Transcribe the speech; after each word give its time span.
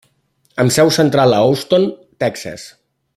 Amb 0.63 0.73
seu 0.77 0.89
central 0.95 1.37
a 1.39 1.43
Houston, 1.49 1.87
Texas. 2.25 2.69